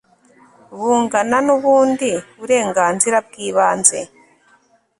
bungana 0.79 1.37
n'ubundi 1.45 2.11
burenganzira 2.39 3.17
bw'ibanze 3.27 3.99